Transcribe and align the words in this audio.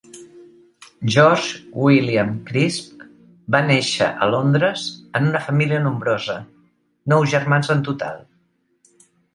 George 1.15 1.51
William 1.81 2.31
Crisp 2.47 3.05
va 3.57 3.61
néixer 3.67 4.09
a 4.27 4.31
Londres 4.37 4.89
en 5.21 5.31
una 5.35 5.45
família 5.51 5.85
nombrosa, 5.89 6.41
nou 7.15 7.33
germans 7.37 7.73
en 7.77 7.87
total. 7.91 8.23